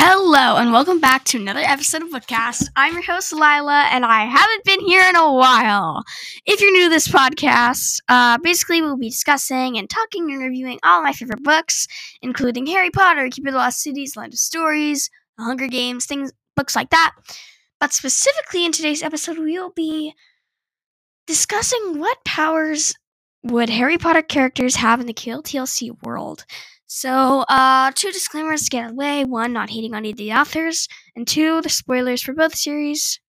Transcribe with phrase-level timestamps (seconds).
[0.00, 2.68] Hello, and welcome back to another episode of Bookcast.
[2.76, 6.04] I'm your host, Lyla, and I haven't been here in a while.
[6.46, 10.78] If you're new to this podcast, uh, basically we'll be discussing and talking and reviewing
[10.84, 11.88] all my favorite books,
[12.22, 16.76] including Harry Potter, of the Lost Cities, Land of Stories, The Hunger Games, things, books
[16.76, 17.16] like that.
[17.80, 20.14] But specifically in today's episode, we will be
[21.26, 22.94] discussing what powers
[23.42, 26.44] would Harry Potter characters have in the KLTLC world.
[26.90, 29.24] So, uh, two disclaimers to get away.
[29.24, 33.20] One, not hating on any of the authors, and two, the spoilers for both series.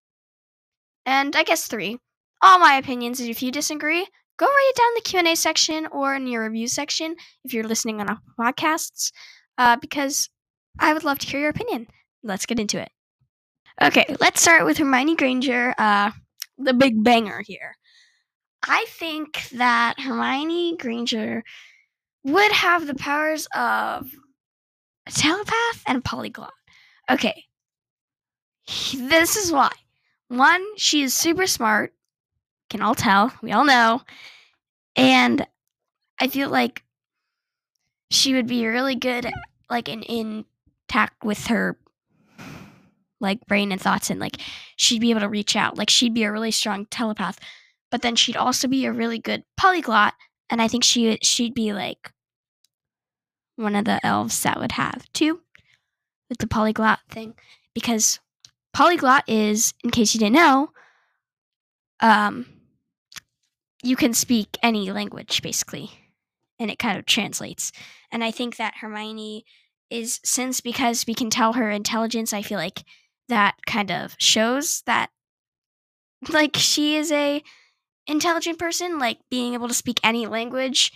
[1.05, 1.97] And I guess three,
[2.41, 3.19] all my opinions.
[3.19, 6.25] If you disagree, go write it down in the Q and A section or in
[6.25, 9.11] your review section if you're listening on podcasts,
[9.57, 10.29] uh, because
[10.79, 11.87] I would love to hear your opinion.
[12.23, 12.89] Let's get into it.
[13.81, 16.11] Okay, let's start with Hermione Granger, uh,
[16.57, 17.75] the big banger here.
[18.65, 21.43] I think that Hermione Granger
[22.23, 24.09] would have the powers of
[25.07, 26.53] a telepath and a polyglot.
[27.09, 27.45] Okay.
[28.95, 29.71] This is why.
[30.27, 31.93] One, she is super smart.
[32.69, 33.33] Can all tell.
[33.41, 34.01] We all know.
[34.95, 35.45] And
[36.19, 36.83] I feel like
[38.11, 39.29] she would be really good
[39.69, 41.77] like in intact with her
[43.19, 44.37] like brain and thoughts and like
[44.75, 45.77] she'd be able to reach out.
[45.77, 47.39] Like she'd be a really strong telepath.
[47.91, 50.13] But then she'd also be a really good polyglot
[50.49, 52.11] and I think she she'd be like
[53.55, 55.41] one of the elves that would have two
[56.29, 57.35] with the polyglot thing.
[57.73, 58.19] Because
[58.73, 60.69] polyglot is in case you didn't know
[62.01, 62.45] um
[63.83, 65.91] you can speak any language basically.
[66.61, 67.71] And it kind of translates.
[68.11, 69.45] And i think that hermione
[69.89, 72.83] is since because we can tell her intelligence i feel like
[73.27, 75.09] that kind of shows that
[76.29, 77.43] like she is a
[78.09, 80.91] intelligent person like being able to speak any language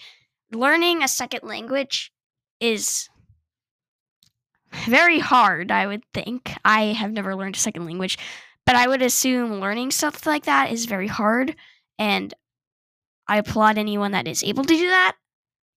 [0.56, 2.12] learning a second language
[2.60, 3.10] is
[4.86, 6.54] very hard, I would think.
[6.66, 8.18] I have never learned a second language,
[8.66, 11.56] but I would assume learning stuff like that is very hard,
[12.00, 12.34] and
[13.28, 15.16] I applaud anyone that is able to do that.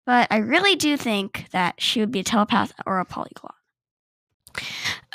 [0.07, 3.55] But I really do think that she would be a telepath or a polyglot.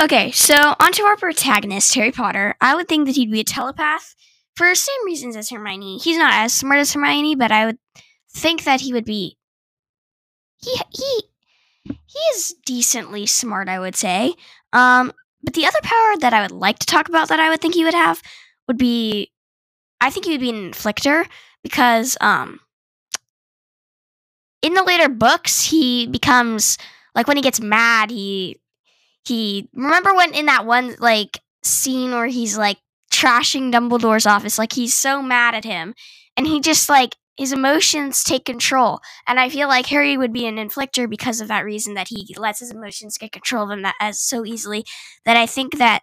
[0.01, 2.55] Okay, so onto our protagonist, Harry Potter.
[2.59, 4.15] I would think that he'd be a telepath
[4.55, 5.97] for same reasons as Hermione.
[5.97, 7.77] He's not as smart as Hermione, but I would
[8.29, 9.37] think that he would be.
[10.63, 11.21] He he
[11.85, 14.35] he is decently smart, I would say.
[14.73, 15.11] Um,
[15.43, 17.73] but the other power that I would like to talk about that I would think
[17.73, 18.21] he would have
[18.67, 19.31] would be,
[19.99, 21.25] I think he would be an inflictor
[21.63, 22.59] because um,
[24.61, 26.77] in the later books he becomes
[27.15, 28.57] like when he gets mad he
[29.25, 32.77] he remember when in that one like scene where he's like
[33.21, 35.93] trashing Dumbledore's office like he's so mad at him
[36.35, 38.99] and he just like his emotions take control.
[39.27, 42.35] And I feel like Harry would be an inflictor because of that reason that he
[42.37, 44.85] lets his emotions get control of him that as so easily
[45.25, 46.01] that I think that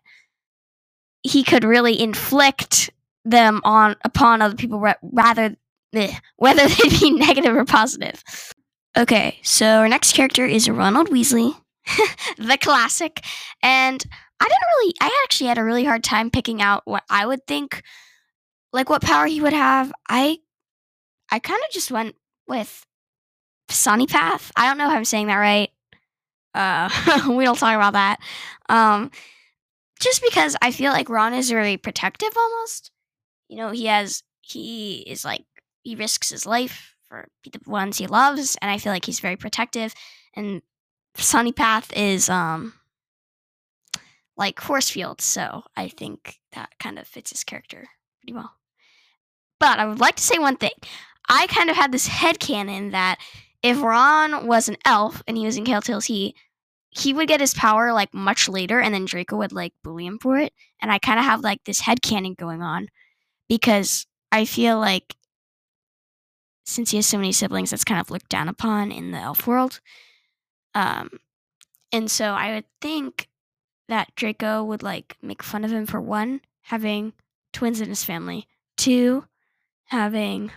[1.22, 2.90] he could really inflict
[3.24, 5.56] them on upon other people rather
[5.94, 8.22] eh, whether they be negative or positive.
[8.96, 11.54] Okay, so our next character is Ronald Weasley,
[12.38, 13.24] the classic,
[13.62, 14.04] and
[14.40, 17.46] I didn't really I actually had a really hard time picking out what I would
[17.46, 17.82] think
[18.72, 19.92] like what power he would have.
[20.08, 20.38] I
[21.30, 22.16] I kind of just went
[22.46, 22.86] with
[23.68, 24.50] Psionipath.
[24.56, 25.70] I don't know if I'm saying that right.
[26.54, 26.88] Uh,
[27.28, 28.18] we don't talk about that.
[28.68, 29.10] Um,
[30.00, 32.90] just because I feel like Ron is very protective almost.
[33.48, 35.44] You know, he has, he is like,
[35.82, 39.36] he risks his life for the ones he loves, and I feel like he's very
[39.36, 39.94] protective.
[40.34, 40.62] And
[41.16, 42.74] Psionipath is, um,
[44.38, 47.88] like force fields, so I think that kind of fits his character
[48.20, 48.54] pretty well.
[49.60, 50.70] But I would like to say one thing.
[51.28, 53.18] I kind of had this head canon that
[53.62, 56.34] if Ron was an elf and he was in KLTLC, he
[56.90, 60.18] he would get his power like much later and then Draco would like bully him
[60.18, 60.52] for it.
[60.80, 62.88] And I kind of have like this head canon going on
[63.48, 65.14] because I feel like
[66.64, 69.46] since he has so many siblings, that's kind of looked down upon in the elf
[69.46, 69.80] world.
[70.74, 71.10] Um,
[71.92, 73.28] and so I would think
[73.88, 77.12] that Draco would like make fun of him for one, having
[77.52, 78.46] twins in his family,
[78.76, 79.24] two,
[79.86, 80.50] having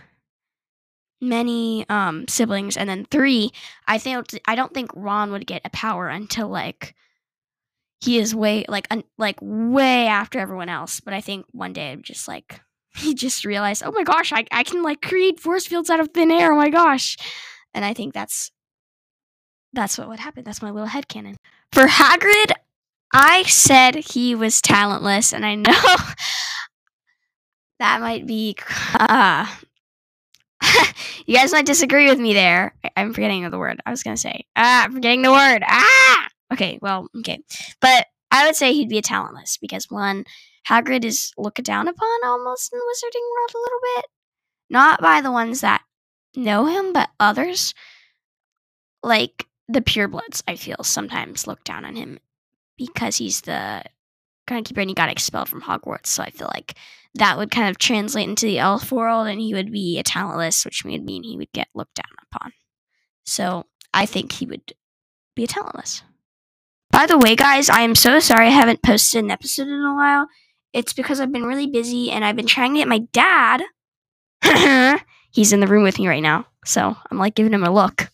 [1.20, 3.52] many um siblings and then three
[3.86, 6.96] i think i don't think ron would get a power until like
[8.00, 11.96] he is way like un, like way after everyone else but i think one day
[12.02, 12.60] just like
[12.96, 16.08] he just realized oh my gosh I, I can like create force fields out of
[16.08, 17.16] thin air oh my gosh.
[17.72, 18.50] And i think that's
[19.72, 20.44] that's what would happen.
[20.44, 21.36] That's my little head canon
[21.72, 22.51] for hagrid
[23.12, 25.72] i said he was talentless and i know
[27.78, 28.56] that might be
[28.98, 29.46] uh,
[31.26, 32.74] you guys might disagree with me there.
[32.96, 34.44] I'm forgetting the word I was gonna say.
[34.56, 35.62] Ah, I'm forgetting the word.
[35.66, 36.28] Ah.
[36.52, 37.40] Okay, well, okay.
[37.80, 40.24] But I would say he'd be a talentless because one,
[40.68, 44.04] Hagrid is looked down upon almost in the wizarding world a little bit.
[44.70, 45.82] Not by the ones that
[46.36, 47.74] know him, but others.
[49.02, 52.20] Like the purebloods, I feel sometimes look down on him
[52.86, 53.82] because he's the
[54.48, 56.06] groundkeeper and he got expelled from Hogwarts.
[56.06, 56.74] So I feel like
[57.14, 60.64] that would kind of translate into the elf world and he would be a talentless,
[60.64, 62.52] which would mean he would get looked down upon.
[63.24, 64.72] So I think he would
[65.34, 66.02] be a talentless.
[66.90, 69.94] By the way, guys, I am so sorry I haven't posted an episode in a
[69.94, 70.28] while.
[70.72, 73.62] It's because I've been really busy and I've been trying to get my dad.
[75.30, 78.10] He's in the room with me right now, so I'm like giving him a look.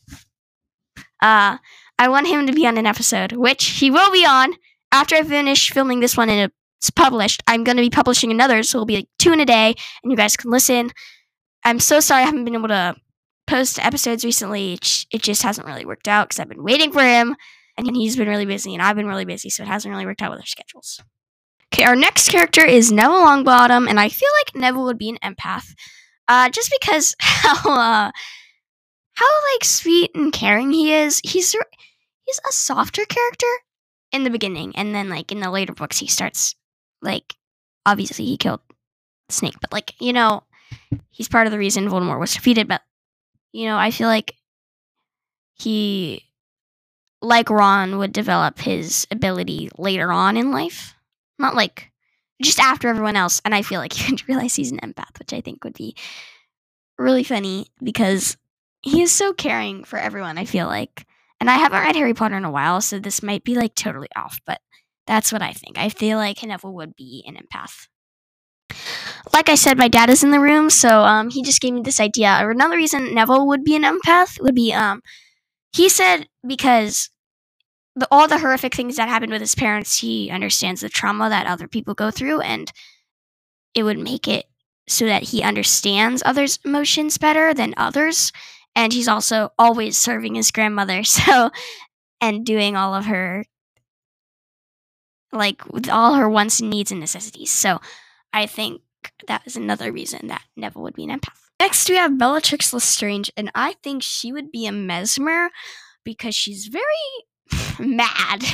[1.21, 1.59] Uh,
[1.99, 4.55] I want him to be on an episode, which he will be on
[4.93, 7.43] after I finish filming this one and it's published.
[7.47, 10.13] I'm going to be publishing another, so it'll be like two in a day, and
[10.13, 10.93] you guys can listen.
[11.65, 12.95] I'm so sorry I haven't been able to
[13.49, 14.75] post episodes recently.
[14.75, 17.35] It just hasn't really worked out because I've been waiting for him,
[17.77, 20.23] and he's been really busy, and I've been really busy, so it hasn't really worked
[20.23, 21.01] out with our schedules.
[21.75, 25.19] Okay, our next character is Neville Longbottom, and I feel like Neville would be an
[25.25, 25.75] empath,
[26.29, 28.11] uh, just because how uh,
[29.15, 31.21] how like sweet and caring he is.
[31.25, 31.55] He's
[32.29, 33.47] he's a softer character
[34.13, 36.55] in the beginning, and then like in the later books, he starts
[37.03, 37.35] like
[37.87, 38.61] obviously he killed
[39.29, 40.43] Snape, but like you know,
[41.11, 42.69] he's part of the reason Voldemort was defeated.
[42.69, 42.83] But
[43.53, 44.35] you know, I feel like
[45.55, 46.25] he,
[47.23, 50.95] like Ron, would develop his ability later on in life
[51.39, 51.91] not like
[52.43, 53.41] just after everyone else.
[53.45, 55.97] And I feel like would realize he's an empath, which I think would be
[56.99, 58.37] really funny because
[58.83, 61.05] he is so caring for everyone, I feel like.
[61.41, 64.09] And I haven't read Harry Potter in a while, so this might be like totally
[64.17, 64.61] off, but
[65.07, 65.79] that's what I think.
[65.79, 67.87] I feel like Neville would be an empath.
[69.33, 71.83] Like I said, my dad is in the room, so um, he just gave me
[71.83, 72.37] this idea.
[72.41, 75.01] Another reason Neville would be an empath would be um,
[75.73, 77.11] he said because
[77.95, 81.47] the, all the horrific things that happened with his parents, he understands the trauma that
[81.47, 82.73] other people go through, and
[83.75, 84.47] it would make it
[84.89, 88.33] so that he understands others' emotions better than others.
[88.79, 91.51] And he's also always serving his grandmother, so
[92.21, 93.45] and doing all of her
[95.33, 97.51] like with all her wants and needs and necessities.
[97.51, 97.81] So
[98.33, 98.83] I think
[99.27, 101.41] that is another reason that Neville would be an empath.
[101.61, 105.51] Next, we have Bellatrix Lestrange, and I think she would be a mesmer
[106.05, 106.85] because she's very
[107.79, 108.45] mad.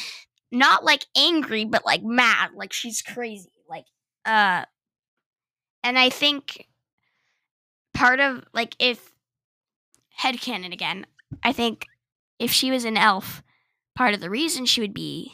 [0.50, 2.50] Not like angry, but like mad.
[2.56, 3.50] Like she's crazy.
[3.68, 3.84] Like,
[4.24, 4.64] uh,
[5.82, 6.68] and I think
[7.92, 9.13] part of, like, if
[10.20, 11.06] headcanon again,
[11.42, 11.86] I think
[12.38, 13.42] if she was an elf,
[13.94, 15.32] part of the reason she would be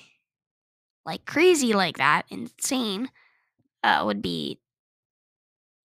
[1.07, 3.11] like crazy like that, insane,
[3.83, 4.59] uh, would be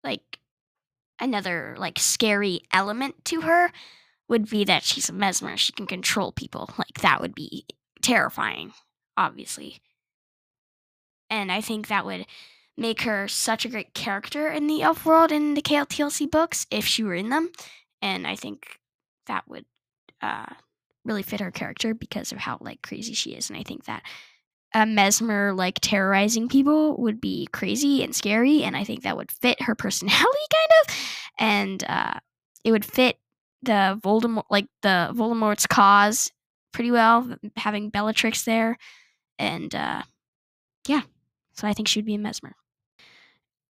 [0.04, 0.40] like
[1.20, 3.72] another like scary element to her
[4.28, 5.58] would be that she's a mesmer.
[5.58, 6.70] She can control people.
[6.78, 7.66] Like that would be
[8.02, 8.74] terrifying,
[9.18, 9.80] obviously.
[11.30, 12.26] And I think that would
[12.78, 16.86] make her such a great character in the elf world in the KLTLC books if
[16.86, 17.52] she were in them.
[18.02, 18.80] And I think
[19.26, 19.66] that would
[20.22, 20.46] uh,
[21.04, 23.50] really fit her character because of how like crazy she is.
[23.50, 24.04] And I think that
[24.74, 28.64] a mesmer like terrorizing people would be crazy and scary.
[28.64, 30.96] And I think that would fit her personality kind of.
[31.38, 32.20] And uh,
[32.64, 33.18] it would fit
[33.62, 36.32] the Voldemort, like the Voldemort's cause,
[36.72, 37.36] pretty well.
[37.58, 38.78] Having Bellatrix there,
[39.40, 40.04] and uh,
[40.88, 41.02] yeah,
[41.54, 42.56] so I think she would be a mesmer.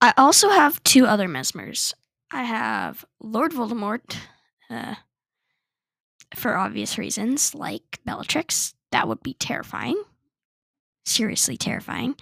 [0.00, 1.92] I also have two other mesmers.
[2.30, 4.16] I have Lord Voldemort,
[4.70, 4.94] uh,
[6.34, 8.74] for obvious reasons, like Bellatrix.
[8.92, 10.02] That would be terrifying.
[11.04, 12.16] Seriously terrifying.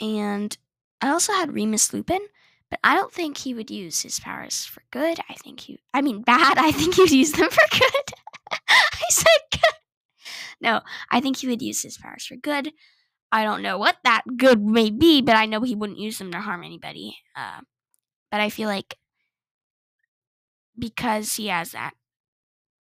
[0.00, 0.56] And
[1.00, 2.20] I also had Remus Lupin,
[2.70, 5.18] but I don't think he would use his powers for good.
[5.28, 6.58] I think he, I mean, bad.
[6.58, 8.14] I think he'd use them for good.
[8.68, 9.60] I said good.
[10.60, 10.80] No,
[11.10, 12.72] I think he would use his powers for good.
[13.32, 16.30] I don't know what that good may be, but I know he wouldn't use them
[16.32, 17.16] to harm anybody.
[17.34, 17.60] Uh,
[18.30, 18.96] but I feel like
[20.78, 21.94] because he has that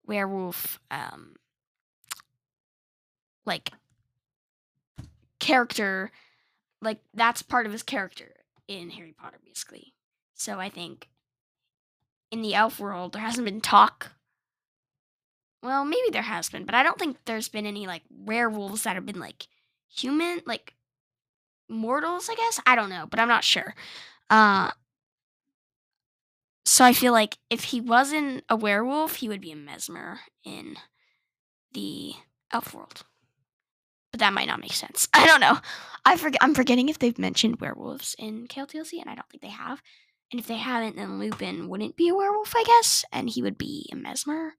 [0.06, 1.36] werewolf, um,
[3.44, 3.70] like
[5.38, 6.10] character,
[6.80, 8.34] like that's part of his character
[8.68, 9.94] in Harry Potter, basically.
[10.34, 11.08] So I think
[12.30, 14.12] in the elf world, there hasn't been talk.
[15.62, 18.94] Well, maybe there has been, but I don't think there's been any like werewolves that
[18.94, 19.46] have been like
[19.88, 20.74] human, like
[21.68, 22.60] mortals, I guess.
[22.64, 23.74] I don't know, but I'm not sure.
[24.30, 24.70] Uh,
[26.70, 30.76] so I feel like if he wasn't a werewolf, he would be a mesmer in
[31.72, 32.14] the
[32.52, 33.04] elf world
[34.10, 35.08] but that might not make sense.
[35.14, 35.58] I don't know.
[36.04, 36.42] I forget.
[36.42, 39.82] I'm forgetting if they've mentioned werewolves in KLTLC, and I don't think they have.
[40.32, 43.58] And if they haven't, then Lupin wouldn't be a werewolf, I guess, and he would
[43.58, 44.54] be a mesmer.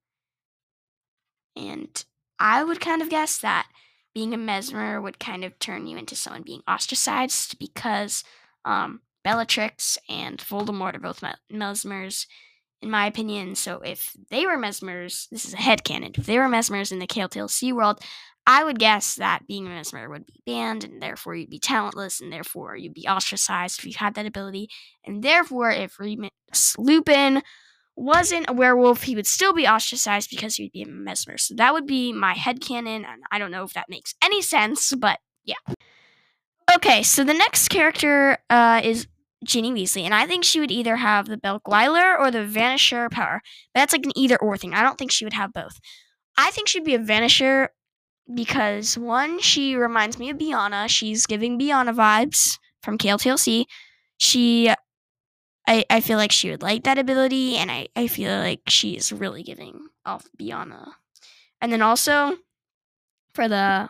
[1.56, 2.04] And
[2.40, 3.68] I would kind of guess that
[4.14, 8.26] being a mesmer would kind of turn you into someone being ostracized because
[8.66, 12.26] um, Bellatrix and Voldemort are both me- mesmers,
[12.82, 13.56] in my opinion.
[13.56, 17.00] So if they were mesmers, this is a head headcanon, if they were mesmers in
[17.00, 18.00] the KTLC world,
[18.48, 22.20] I would guess that being a mesmer would be banned, and therefore you'd be talentless,
[22.20, 24.70] and therefore you'd be ostracized if you had that ability.
[25.06, 27.44] And therefore, if Remus Lupin
[27.96, 31.38] wasn't a werewolf, he would still be ostracized because he would be a mesmer.
[31.38, 34.92] So that would be my headcanon, and I don't know if that makes any sense,
[34.96, 35.74] but yeah.
[36.76, 39.08] Okay, so the next character uh, is
[39.44, 43.42] Ginny Weasley, and I think she would either have the Beguiler or the Vanisher power.
[43.74, 44.74] But that's like an either or thing.
[44.74, 45.80] I don't think she would have both.
[46.38, 47.70] I think she'd be a Vanisher
[48.34, 50.88] because one, she reminds me of Biana.
[50.88, 53.66] She's giving Biana vibes from KLTLC.
[54.18, 54.72] She
[55.68, 59.12] I, I feel like she would like that ability and I, I feel like she's
[59.12, 60.94] really giving off Biana.
[61.62, 62.38] And then also
[63.34, 63.90] for the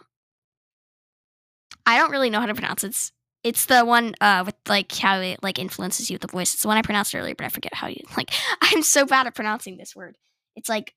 [1.85, 2.87] I don't really know how to pronounce it.
[2.87, 3.11] It's
[3.43, 6.53] it's the one uh with like how it like influences you with the voice.
[6.53, 9.27] It's the one I pronounced earlier, but I forget how you like I'm so bad
[9.27, 10.17] at pronouncing this word.
[10.55, 10.93] It's like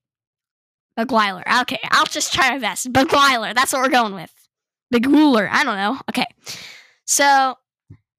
[0.96, 1.42] Beguiler.
[1.62, 2.92] Okay, I'll just try my best.
[2.92, 3.54] Beguiler.
[3.54, 4.32] That's what we're going with.
[4.92, 5.48] Beguiler.
[5.50, 6.00] I don't know.
[6.08, 6.26] Okay.
[7.04, 7.56] So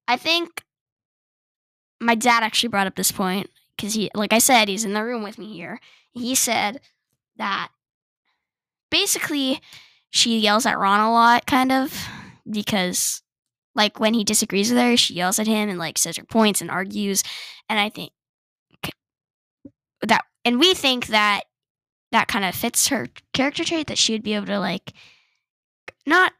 [0.08, 0.62] I think
[2.00, 5.04] my dad actually brought up this point because he, like I said, he's in the
[5.04, 5.80] room with me here.
[6.12, 6.80] He said
[7.36, 7.70] that
[8.90, 9.60] basically
[10.10, 12.08] she yells at Ron a lot, kind of,
[12.48, 13.22] because
[13.74, 16.60] like when he disagrees with her, she yells at him and like says her points
[16.60, 17.22] and argues.
[17.68, 18.12] And I think
[20.02, 21.42] that, and we think that
[22.12, 24.92] that kind of fits her character trait that she would be able to like
[26.06, 26.32] not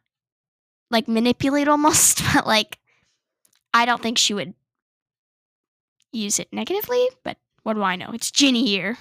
[0.90, 2.78] like manipulate almost, but like
[3.74, 4.54] I don't think she would
[6.12, 8.10] use it negatively, but what do I know?
[8.14, 8.96] It's Ginny here.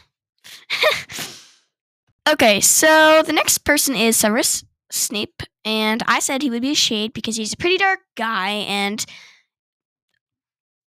[2.30, 6.76] okay, so the next person is Severus Snape, and I said he would be a
[6.76, 9.04] shade because he's a pretty dark guy, and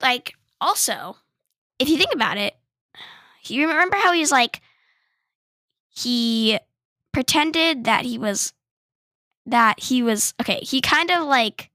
[0.01, 1.17] like also,
[1.79, 2.55] if you think about it,
[3.43, 4.61] you remember how he's like
[5.89, 6.59] he
[7.11, 8.53] pretended that he was
[9.45, 11.68] that he was okay, he kind of like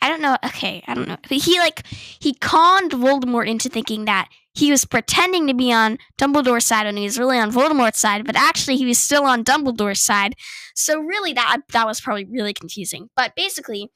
[0.00, 0.36] I don't know.
[0.44, 1.16] Okay, I don't know.
[1.22, 5.98] But he like he conned Voldemort into thinking that he was pretending to be on
[6.18, 9.44] Dumbledore's side when he was really on Voldemort's side, but actually he was still on
[9.44, 10.34] Dumbledore's side.
[10.74, 13.08] So really that that was probably really confusing.
[13.16, 13.90] But basically,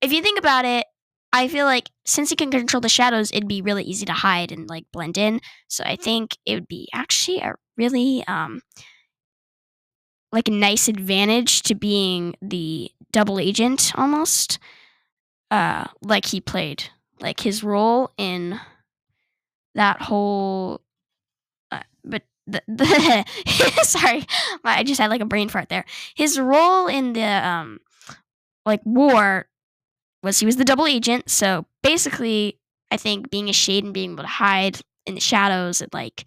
[0.00, 0.86] if you think about it,
[1.32, 4.52] I feel like since he can control the shadows, it'd be really easy to hide
[4.52, 5.40] and like blend in.
[5.68, 8.60] So I think it would be actually a really um
[10.32, 14.58] like a nice advantage to being the double agent almost
[15.54, 16.82] uh, like he played,
[17.20, 18.58] like his role in
[19.76, 20.80] that whole.
[21.70, 23.24] Uh, but the, the
[23.84, 24.26] sorry,
[24.64, 25.84] I just had like a brain fart there.
[26.16, 27.78] His role in the um,
[28.66, 29.46] like war
[30.24, 31.30] was he was the double agent.
[31.30, 32.58] So basically,
[32.90, 36.24] I think being a shade and being able to hide in the shadows and like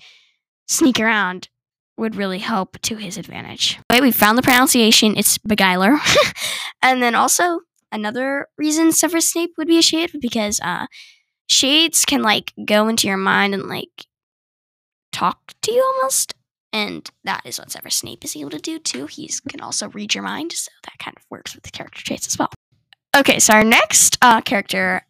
[0.70, 1.50] sneak around
[1.98, 3.78] would really help to his advantage.
[3.92, 5.18] Okay, we found the pronunciation.
[5.18, 5.98] It's beguiler.
[6.82, 7.60] and then also
[7.92, 10.88] another reason Severus Snape would be a shade because uh,
[11.48, 14.06] shades can like go into your mind and like
[15.12, 16.34] talk to you almost.
[16.74, 19.08] And that is what Severus Snape is able to do too.
[19.08, 22.28] He can also read your mind, so that kind of works with the character traits
[22.28, 22.52] as well.
[23.16, 25.06] Okay, so our next uh, character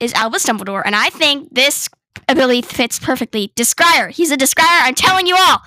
[0.00, 1.88] is Albus Dumbledore, and I think this
[2.28, 3.52] ability fits perfectly.
[3.54, 4.10] Descryer.
[4.10, 4.80] He's a Descryer.
[4.82, 5.58] I'm telling you all.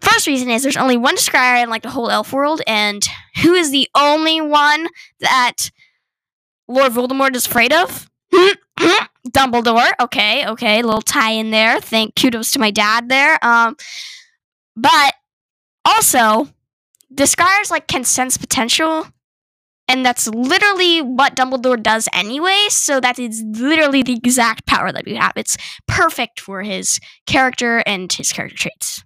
[0.00, 3.06] First reason is there's only one Descryer in like the whole elf world, and
[3.42, 4.88] who is the only one
[5.20, 5.70] that
[6.68, 8.10] Lord Voldemort is afraid of?
[9.28, 9.92] Dumbledore.
[10.00, 11.80] Okay, okay, little tie in there.
[11.80, 13.38] Thank kudos to my dad there.
[13.44, 13.76] Um,
[14.76, 15.14] but
[15.84, 16.48] also,
[17.12, 19.06] Descryers like can sense potential,
[19.86, 22.66] and that's literally what Dumbledore does anyway.
[22.70, 25.32] So that is literally the exact power that we have.
[25.36, 29.04] It's perfect for his character and his character traits.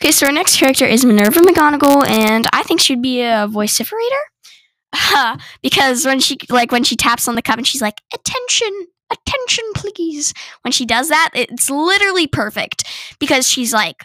[0.00, 5.38] Okay, so our next character is Minerva McGonagall, and I think she'd be a vociferator.
[5.62, 9.64] because when she like when she taps on the cup and she's like, attention, attention,
[9.74, 10.32] please.
[10.62, 12.84] When she does that, it's literally perfect.
[13.18, 14.04] Because she's like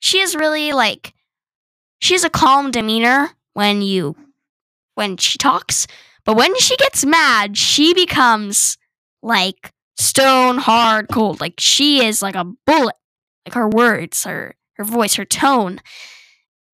[0.00, 1.14] she is really like
[2.00, 4.16] she has a calm demeanor when you
[4.94, 5.86] when she talks,
[6.24, 8.76] but when she gets mad, she becomes
[9.22, 11.40] like stone hard cold.
[11.40, 12.96] Like she is like a bullet.
[13.46, 15.80] Like her words are her voice, her tone.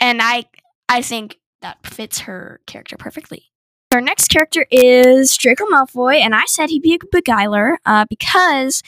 [0.00, 0.44] And I
[0.88, 3.44] I think that fits her character perfectly.
[3.92, 8.82] Our next character is Draco Malfoy, and I said he'd be a beguiler uh, because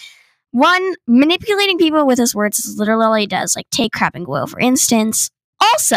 [0.53, 3.55] one, manipulating people with his words is literally all he does.
[3.57, 5.31] Like take Crabbe and Goyle, for instance.
[5.61, 5.97] Also,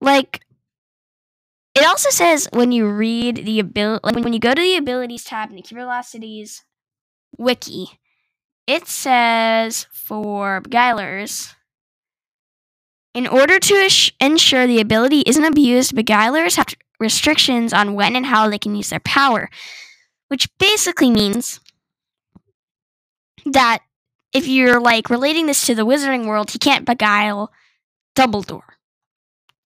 [0.00, 0.40] like
[1.74, 5.24] it also says when you read the ability, like when you go to the abilities
[5.24, 6.64] tab in the Curiosities
[7.38, 7.98] wiki,
[8.66, 11.54] it says for beguilers,
[13.14, 13.88] in order to
[14.20, 18.90] ensure the ability isn't abused, beguilers have restrictions on when and how they can use
[18.90, 19.50] their power,
[20.28, 21.60] which basically means
[23.44, 23.80] that
[24.32, 27.52] if you're like relating this to the wizarding world, he can't beguile
[28.16, 28.62] Dumbledore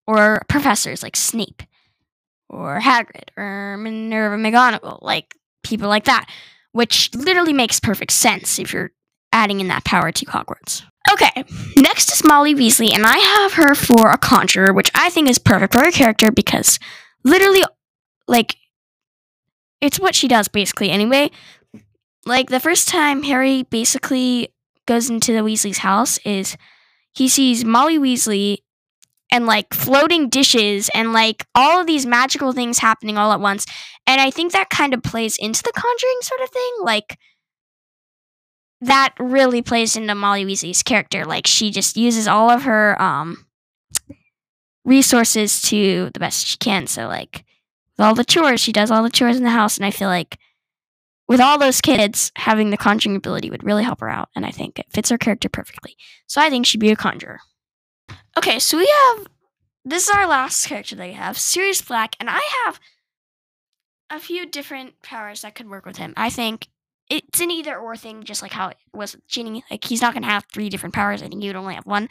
[0.06, 1.62] or professors like Snape
[2.48, 6.28] or Hagrid or Minerva McGonagall, like people like that,
[6.76, 8.90] which literally makes perfect sense if you're
[9.32, 10.82] adding in that power to Hogwarts.
[11.10, 11.44] Okay,
[11.76, 15.38] next is Molly Weasley, and I have her for a conjurer, which I think is
[15.38, 16.78] perfect for her character because
[17.24, 17.62] literally,
[18.28, 18.56] like,
[19.80, 21.30] it's what she does basically anyway.
[22.26, 24.52] Like, the first time Harry basically
[24.86, 26.58] goes into the Weasley's house is
[27.14, 28.58] he sees Molly Weasley
[29.30, 33.66] and like floating dishes and like all of these magical things happening all at once.
[34.06, 36.72] And I think that kind of plays into the conjuring sort of thing.
[36.80, 37.18] Like
[38.80, 41.24] that really plays into Molly Weasley's character.
[41.24, 43.46] Like she just uses all of her um
[44.84, 46.86] resources to the best she can.
[46.86, 47.44] So like
[47.96, 50.08] with all the chores, she does all the chores in the house and I feel
[50.08, 50.38] like
[51.28, 54.50] with all those kids, having the conjuring ability would really help her out, and I
[54.50, 55.96] think it fits her character perfectly.
[56.26, 57.40] So I think she'd be a conjurer.
[58.36, 59.26] Okay, so we have
[59.84, 62.80] this is our last character that we have, Sirius Black, and I have
[64.10, 66.12] a few different powers that could work with him.
[66.16, 66.68] I think
[67.08, 69.64] it's an either or thing, just like how it was with Ginny.
[69.70, 71.22] Like he's not gonna have three different powers.
[71.22, 72.08] I think he would only have one.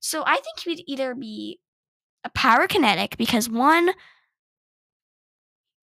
[0.00, 1.60] So I think he would either be
[2.24, 3.90] a pyrokinetic because one,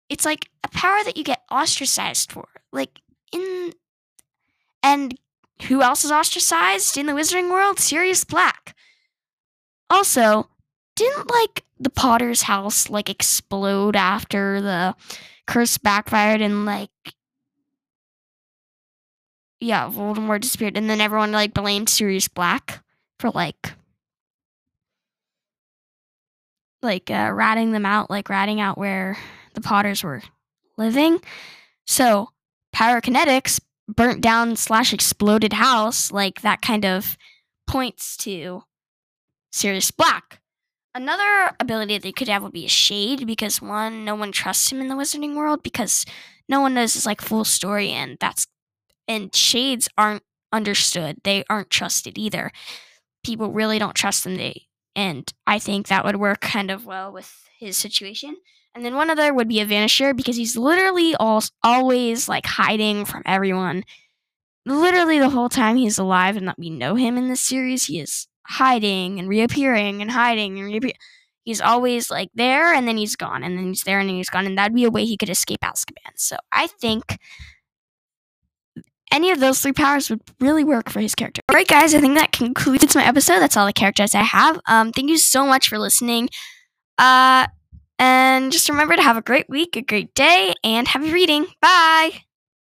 [0.09, 2.49] it's like a power that you get ostracized for.
[2.73, 3.00] Like
[3.33, 3.73] in
[4.83, 5.19] and
[5.69, 7.78] who else is ostracized in the wizarding world?
[7.78, 8.75] Sirius Black.
[9.88, 10.49] Also,
[10.97, 14.95] didn't like the Potter's house like explode after the
[15.47, 16.90] curse backfired and like
[19.61, 22.83] yeah, Voldemort disappeared and then everyone like blamed Sirius Black
[23.18, 23.72] for like
[26.83, 29.18] like uh, ratting them out, like ratting out where
[29.55, 30.22] the Potters were
[30.77, 31.20] living.
[31.87, 32.31] So
[32.75, 37.16] pyrokinetics burnt down slash exploded house, like that kind of
[37.66, 38.62] points to
[39.57, 40.40] Sirius Black.
[40.95, 44.71] Another ability that they could have would be a shade because one, no one trusts
[44.71, 46.05] him in the wizarding world because
[46.49, 48.47] no one knows his like full story and that's
[49.09, 51.16] and shades aren't understood.
[51.25, 52.53] They aren't trusted either.
[53.25, 54.37] People really don't trust them.
[54.37, 58.37] They and I think that would work kind of well with his situation.
[58.75, 63.07] And then one other would be a vanisher because he's literally all, always like hiding
[63.07, 63.85] from everyone.
[64.66, 68.01] Literally the whole time he's alive and that we know him in this series, he
[68.01, 70.94] is hiding and reappearing and hiding and reappearing.
[71.44, 74.30] He's always like there and then he's gone and then he's there and then he's
[74.30, 74.46] gone.
[74.46, 76.12] And that'd be a way he could escape Azkaban.
[76.16, 77.18] So I think
[79.12, 81.40] any of those three powers would really work for his character.
[81.48, 83.38] All right, guys, I think that concludes my episode.
[83.38, 84.61] That's all the characters I have.
[84.66, 86.28] Um, thank you so much for listening.
[86.98, 87.46] Uh,
[87.98, 91.46] and just remember to have a great week, a great day, and happy reading.
[91.62, 92.26] Bye.